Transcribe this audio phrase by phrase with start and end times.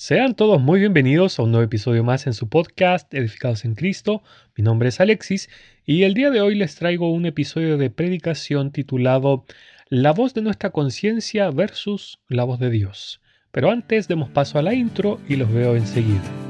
[0.00, 4.22] Sean todos muy bienvenidos a un nuevo episodio más en su podcast Edificados en Cristo.
[4.56, 5.50] Mi nombre es Alexis
[5.84, 9.44] y el día de hoy les traigo un episodio de predicación titulado
[9.88, 13.20] La voz de nuestra conciencia versus la voz de Dios.
[13.50, 16.47] Pero antes demos paso a la intro y los veo enseguida.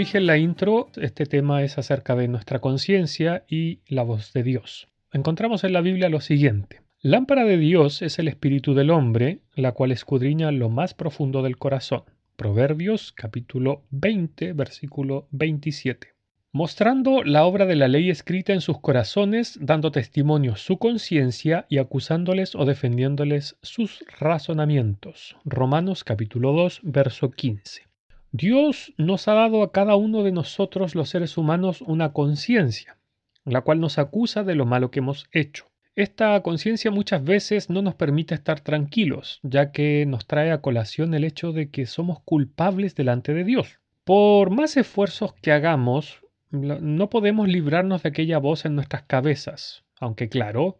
[0.00, 4.42] Dije en la intro, este tema es acerca de nuestra conciencia y la voz de
[4.42, 4.88] Dios.
[5.12, 6.80] Encontramos en la Biblia lo siguiente.
[7.02, 11.58] Lámpara de Dios es el espíritu del hombre, la cual escudriña lo más profundo del
[11.58, 12.04] corazón.
[12.36, 16.14] Proverbios capítulo 20, versículo 27.
[16.50, 21.76] Mostrando la obra de la ley escrita en sus corazones, dando testimonio su conciencia y
[21.76, 25.36] acusándoles o defendiéndoles sus razonamientos.
[25.44, 27.89] Romanos capítulo 2, verso 15.
[28.32, 32.96] Dios nos ha dado a cada uno de nosotros los seres humanos una conciencia,
[33.44, 35.66] la cual nos acusa de lo malo que hemos hecho.
[35.96, 41.12] Esta conciencia muchas veces no nos permite estar tranquilos, ya que nos trae a colación
[41.14, 43.80] el hecho de que somos culpables delante de Dios.
[44.04, 46.20] Por más esfuerzos que hagamos,
[46.52, 50.78] no podemos librarnos de aquella voz en nuestras cabezas, aunque claro,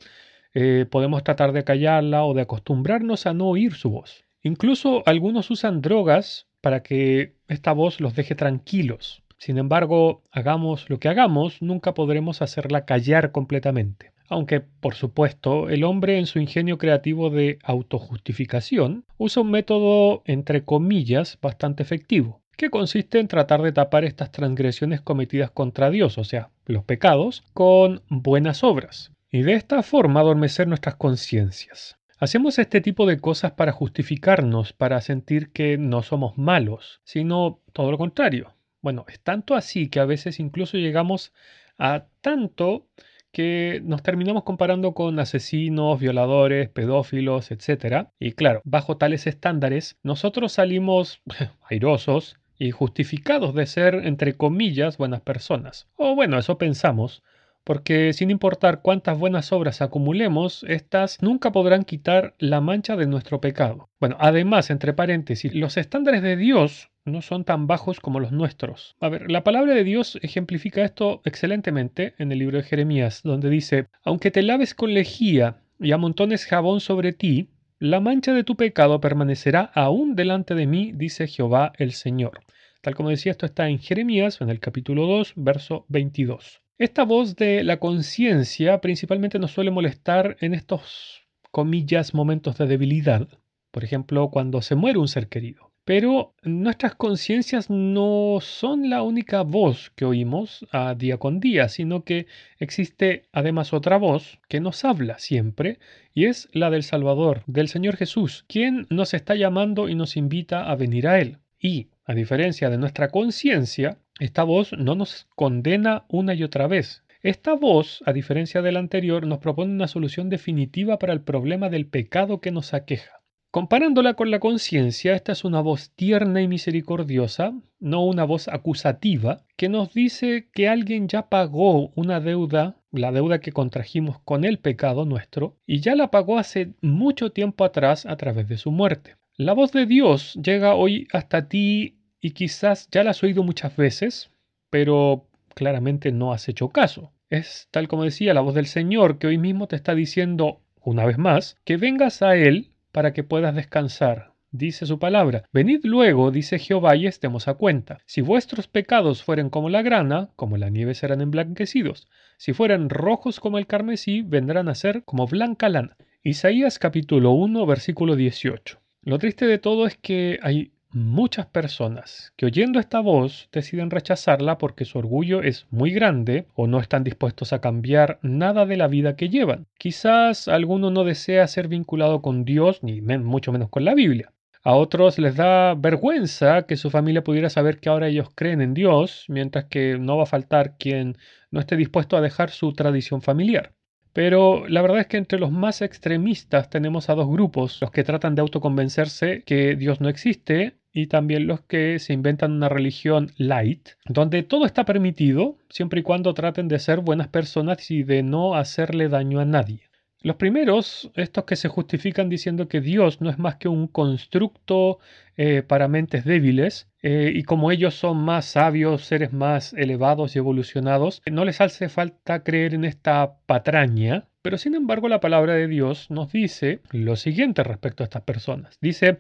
[0.55, 4.25] eh, podemos tratar de callarla o de acostumbrarnos a no oír su voz.
[4.43, 9.23] Incluso algunos usan drogas para que esta voz los deje tranquilos.
[9.39, 14.13] Sin embargo, hagamos lo que hagamos, nunca podremos hacerla callar completamente.
[14.29, 20.65] Aunque, por supuesto, el hombre en su ingenio creativo de autojustificación usa un método, entre
[20.65, 26.25] comillas, bastante efectivo, que consiste en tratar de tapar estas transgresiones cometidas contra Dios, o
[26.25, 31.97] sea, los pecados, con buenas obras, y de esta forma adormecer nuestras conciencias.
[32.21, 37.91] Hacemos este tipo de cosas para justificarnos, para sentir que no somos malos, sino todo
[37.91, 38.55] lo contrario.
[38.83, 41.33] Bueno, es tanto así que a veces incluso llegamos
[41.79, 42.87] a tanto
[43.33, 48.09] que nos terminamos comparando con asesinos, violadores, pedófilos, etc.
[48.19, 51.23] Y claro, bajo tales estándares, nosotros salimos
[51.71, 55.89] airosos y justificados de ser, entre comillas, buenas personas.
[55.97, 57.23] O bueno, eso pensamos,
[57.65, 63.41] porque sin importar cuántas buenas obras acumulemos, éstas nunca podrán quitar la mancha de nuestro
[63.41, 63.89] pecado.
[64.01, 68.97] Bueno, además, entre paréntesis, los estándares de Dios no son tan bajos como los nuestros.
[69.01, 73.51] A ver, la palabra de Dios ejemplifica esto excelentemente en el libro de Jeremías, donde
[73.51, 78.57] dice, aunque te laves con lejía y amontones jabón sobre ti, la mancha de tu
[78.57, 82.41] pecado permanecerá aún delante de mí, dice Jehová el Señor.
[82.83, 86.63] Tal como decía, esto está en Jeremías, en el capítulo 2, verso 22.
[86.81, 93.29] Esta voz de la conciencia principalmente nos suele molestar en estos, comillas, momentos de debilidad,
[93.71, 95.73] por ejemplo, cuando se muere un ser querido.
[95.85, 102.03] Pero nuestras conciencias no son la única voz que oímos a día con día, sino
[102.03, 102.27] que
[102.59, 105.81] existe además otra voz que nos habla siempre,
[106.15, 110.71] y es la del Salvador, del Señor Jesús, quien nos está llamando y nos invita
[110.71, 111.41] a venir a Él.
[111.59, 117.03] Y, a diferencia de nuestra conciencia, esta voz no nos condena una y otra vez.
[117.23, 121.71] Esta voz, a diferencia de la anterior, nos propone una solución definitiva para el problema
[121.71, 123.21] del pecado que nos aqueja.
[123.51, 129.43] Comparándola con la conciencia, esta es una voz tierna y misericordiosa, no una voz acusativa,
[129.57, 134.59] que nos dice que alguien ya pagó una deuda, la deuda que contrajimos con el
[134.59, 139.17] pecado nuestro, y ya la pagó hace mucho tiempo atrás a través de su muerte.
[139.37, 143.77] La voz de Dios llega hoy hasta ti y quizás ya la has oído muchas
[143.77, 144.31] veces,
[144.71, 147.13] pero claramente no has hecho caso.
[147.29, 151.05] Es tal como decía la voz del Señor que hoy mismo te está diciendo, una
[151.05, 154.31] vez más, que vengas a Él para que puedas descansar.
[154.53, 157.99] Dice su palabra, venid luego, dice Jehová, y estemos a cuenta.
[158.05, 162.09] Si vuestros pecados fueren como la grana, como la nieve serán emblanquecidos.
[162.37, 165.97] Si fueran rojos como el carmesí, vendrán a ser como blanca lana.
[166.25, 168.81] Isaías capítulo 1, versículo 18.
[169.03, 174.59] Lo triste de todo es que hay muchas personas que oyendo esta voz deciden rechazarla
[174.59, 178.89] porque su orgullo es muy grande o no están dispuestos a cambiar nada de la
[178.89, 179.67] vida que llevan.
[179.79, 184.33] Quizás alguno no desea ser vinculado con Dios, ni mucho menos con la Biblia.
[184.63, 188.75] A otros les da vergüenza que su familia pudiera saber que ahora ellos creen en
[188.75, 191.17] Dios, mientras que no va a faltar quien
[191.51, 193.73] no esté dispuesto a dejar su tradición familiar.
[194.13, 198.05] Pero la verdad es que entre los más extremistas tenemos a dos grupos, los que
[198.05, 203.31] tratan de autoconvencerse que Dios no existe y también los que se inventan una religión
[203.37, 208.23] light, donde todo está permitido siempre y cuando traten de ser buenas personas y de
[208.23, 209.90] no hacerle daño a nadie.
[210.23, 214.99] Los primeros, estos que se justifican diciendo que Dios no es más que un constructo
[215.39, 220.39] eh, para mentes débiles, eh, y como ellos son más sabios, seres más elevados y
[220.39, 225.69] evolucionados, no les hace falta creer en esta patraña, pero sin embargo la palabra de
[225.69, 228.77] Dios nos dice lo siguiente respecto a estas personas.
[228.83, 229.17] Dice,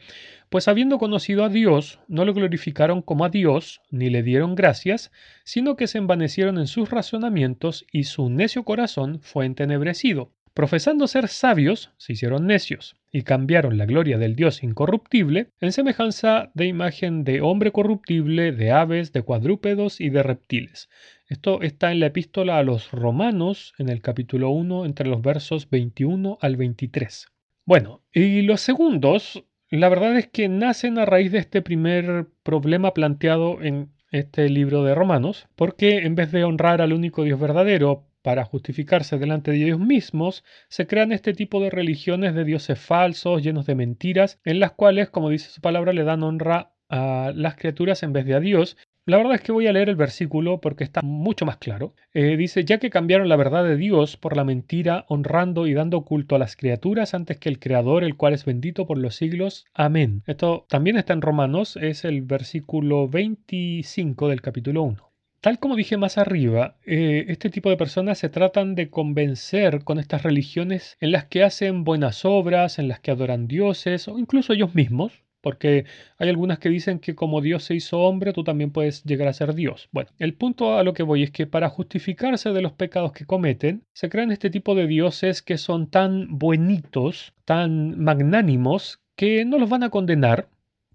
[0.51, 5.11] pues habiendo conocido a Dios, no lo glorificaron como a Dios, ni le dieron gracias,
[5.45, 11.29] sino que se envanecieron en sus razonamientos y su necio corazón fue entenebrecido Profesando ser
[11.29, 17.23] sabios, se hicieron necios y cambiaron la gloria del Dios incorruptible en semejanza de imagen
[17.25, 20.89] de hombre corruptible, de aves, de cuadrúpedos y de reptiles.
[21.29, 25.71] Esto está en la epístola a los romanos en el capítulo 1 entre los versos
[25.71, 27.29] 21 al 23.
[27.65, 32.93] Bueno, y los segundos, la verdad es que nacen a raíz de este primer problema
[32.93, 38.10] planteado en este libro de Romanos, porque en vez de honrar al único Dios verdadero,
[38.23, 43.43] para justificarse delante de ellos mismos, se crean este tipo de religiones de dioses falsos,
[43.43, 47.57] llenos de mentiras, en las cuales, como dice su palabra, le dan honra a las
[47.57, 48.77] criaturas en vez de a Dios.
[49.07, 51.95] La verdad es que voy a leer el versículo porque está mucho más claro.
[52.13, 56.05] Eh, dice, ya que cambiaron la verdad de Dios por la mentira, honrando y dando
[56.05, 59.65] culto a las criaturas antes que el Creador, el cual es bendito por los siglos.
[59.73, 60.23] Amén.
[60.27, 65.10] Esto también está en Romanos, es el versículo 25 del capítulo 1.
[65.41, 69.99] Tal como dije más arriba, eh, este tipo de personas se tratan de convencer con
[69.99, 74.53] estas religiones en las que hacen buenas obras, en las que adoran dioses o incluso
[74.53, 75.87] ellos mismos, porque
[76.19, 79.33] hay algunas que dicen que como Dios se hizo hombre, tú también puedes llegar a
[79.33, 79.89] ser Dios.
[79.93, 83.25] Bueno, el punto a lo que voy es que para justificarse de los pecados que
[83.25, 89.59] cometen, se crean este tipo de dioses que son tan buenitos, tan magnánimos, que no
[89.59, 90.49] los van a condenar,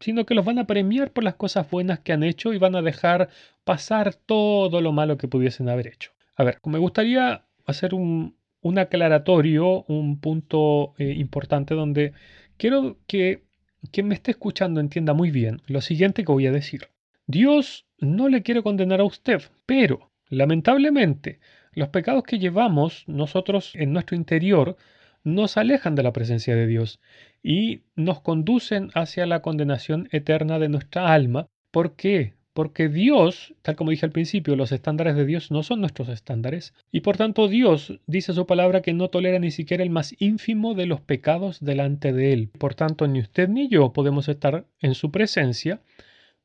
[0.06, 2.76] sino que los van a premiar por las cosas buenas que han hecho y van
[2.76, 3.30] a dejar
[3.64, 6.12] pasar todo lo malo que pudiesen haber hecho.
[6.36, 8.36] A ver, me gustaría hacer un,
[8.78, 12.14] aclaratorio, un punto eh, importante donde
[12.58, 13.46] quiero que
[13.92, 16.90] quien me esté escuchando entienda muy bien lo siguiente que voy a decir.
[17.26, 21.40] Dios no le quiere condenar a usted, pero lamentablemente
[21.74, 24.78] los pecados que llevamos nosotros en nuestro interior
[25.26, 27.02] nos alejan de la presencia de Dios
[27.44, 31.48] y nos conducen hacia la condenación eterna de nuestra alma.
[31.72, 32.36] ¿Por qué?
[32.54, 36.74] Porque Dios, tal como dije al principio, los estándares de Dios no son nuestros estándares,
[36.90, 40.74] y por tanto Dios dice su palabra que no tolera ni siquiera el más ínfimo
[40.74, 42.50] de los pecados delante de Él.
[42.58, 45.82] Por tanto, ni usted ni yo podemos estar en su presencia,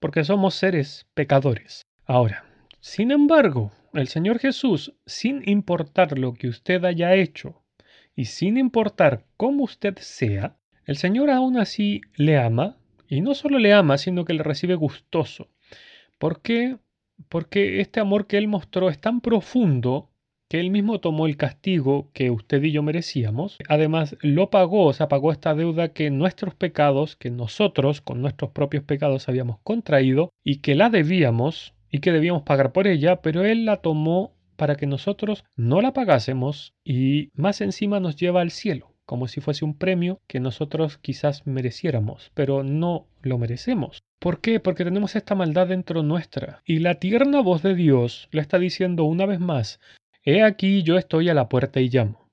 [0.01, 1.87] porque somos seres pecadores.
[2.07, 2.45] Ahora,
[2.81, 7.60] sin embargo, el Señor Jesús, sin importar lo que usted haya hecho,
[8.17, 12.77] y sin importar cómo usted sea, el Señor aún así le ama,
[13.09, 15.49] y no solo le ama, sino que le recibe gustoso.
[16.19, 16.77] ¿Por qué?
[17.29, 20.11] Porque este amor que Él mostró es tan profundo
[20.49, 23.57] que Él mismo tomó el castigo que usted y yo merecíamos.
[23.69, 28.51] Además, lo pagó, o sea, pagó esta deuda que nuestros pecados, que nosotros con nuestros
[28.51, 33.45] propios pecados habíamos contraído y que la debíamos y que debíamos pagar por ella, pero
[33.45, 38.51] Él la tomó para que nosotros no la pagásemos y más encima nos lleva al
[38.51, 44.03] cielo, como si fuese un premio que nosotros quizás mereciéramos, pero no lo merecemos.
[44.19, 44.61] ¿Por qué?
[44.61, 46.61] Porque tenemos esta maldad dentro nuestra.
[46.67, 49.81] Y la tierna voz de Dios lo está diciendo una vez más,
[50.25, 52.29] He aquí yo estoy a la puerta y llamo.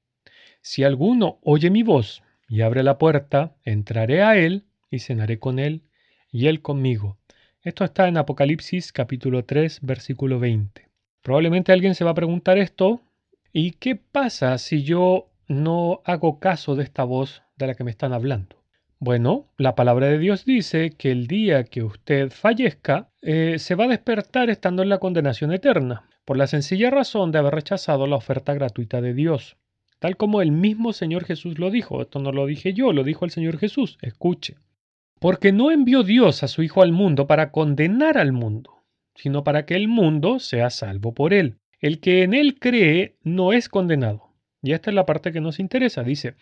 [0.60, 5.60] Si alguno oye mi voz y abre la puerta, entraré a él y cenaré con
[5.60, 5.84] él
[6.30, 7.20] y él conmigo.
[7.62, 10.87] Esto está en Apocalipsis capítulo 3 versículo 20.
[11.22, 13.02] Probablemente alguien se va a preguntar esto,
[13.54, 17.92] ¿y qué pasa si yo no hago caso de esta voz de la que me
[17.92, 18.58] están hablando?
[19.00, 23.86] Bueno, la palabra de Dios dice que el día que usted fallezca, eh, se va
[23.86, 28.16] a despertar estando en la condenación eterna, por la sencilla razón de haber rechazado la
[28.16, 29.58] oferta gratuita de Dios.
[30.00, 33.24] Tal como el mismo Señor Jesús lo dijo, esto no lo dije yo, lo dijo
[33.24, 34.56] el Señor Jesús, escuche.
[35.20, 38.77] Porque no envió Dios a su Hijo al mundo para condenar al mundo,
[39.18, 41.58] sino para que el mundo sea salvo por él.
[41.80, 44.34] El que en él cree no es condenado.
[44.62, 46.04] Y esta es la parte que nos interesa.
[46.04, 46.36] Dice,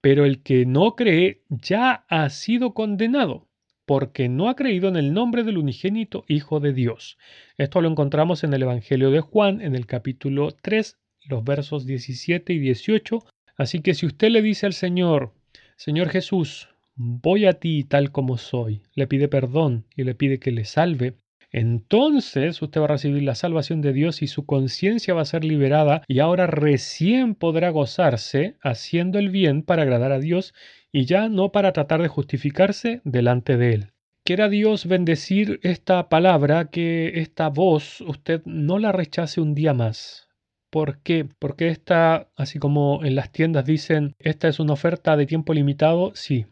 [0.00, 3.48] pero el que no cree ya ha sido condenado,
[3.86, 7.18] porque no ha creído en el nombre del unigénito Hijo de Dios.
[7.58, 12.52] Esto lo encontramos en el Evangelio de Juan, en el capítulo 3, los versos 17
[12.52, 13.24] y 18.
[13.56, 15.32] Así que si usted le dice al Señor,
[15.76, 20.52] Señor Jesús, voy a ti tal como soy, le pide perdón y le pide que
[20.52, 21.14] le salve,
[21.56, 25.42] entonces usted va a recibir la salvación de Dios y su conciencia va a ser
[25.42, 30.52] liberada y ahora recién podrá gozarse haciendo el bien para agradar a Dios
[30.92, 33.92] y ya no para tratar de justificarse delante de Él.
[34.22, 40.26] Quiera Dios bendecir esta palabra, que esta voz usted no la rechace un día más,
[40.68, 41.26] ¿Por qué?
[41.38, 46.12] Porque esta, así como en las tiendas dicen, esta es una oferta de tiempo limitado,
[46.14, 46.44] sí,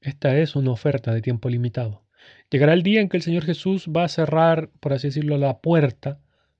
[0.00, 2.02] esta es una oferta de tiempo limitado.
[2.50, 5.60] Llegará el día en que el Señor Jesús va a cerrar, por así decirlo, la
[5.60, 6.18] puerta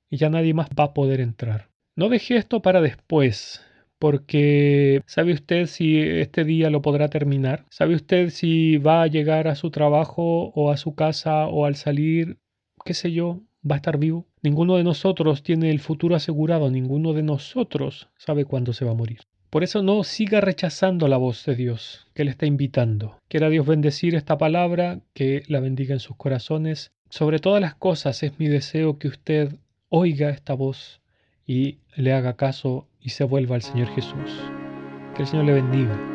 [0.09, 1.69] y ya nadie más va a poder entrar.
[1.97, 3.65] No deje esto para después,
[3.99, 7.67] porque ¿sabe usted si este día lo podrá terminar?
[7.71, 11.75] ¿Sabe usted si va a llegar a su trabajo o a su casa o al
[11.75, 12.39] salir,
[12.85, 14.27] qué sé yo, va a estar vivo?
[14.43, 18.95] Ninguno de nosotros tiene el futuro asegurado, ninguno de nosotros sabe cuándo se va a
[18.95, 19.21] morir.
[19.51, 23.19] Por eso no siga rechazando la voz de Dios que le está invitando.
[23.29, 26.93] Quiera Dios bendecir esta palabra, que la bendiga en sus corazones.
[27.09, 29.57] Sobre todas las cosas es mi deseo que usted
[29.89, 31.01] oiga esta voz
[31.45, 34.31] y le haga caso y se vuelva al Señor Jesús.
[35.17, 36.10] Que el Señor le bendiga.